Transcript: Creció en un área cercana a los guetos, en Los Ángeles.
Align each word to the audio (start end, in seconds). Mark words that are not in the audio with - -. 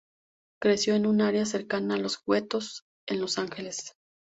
Creció 0.59 0.95
en 0.95 1.05
un 1.05 1.21
área 1.21 1.45
cercana 1.45 1.93
a 1.93 1.97
los 1.99 2.19
guetos, 2.25 2.87
en 3.07 3.21
Los 3.21 3.37
Ángeles. 3.37 3.95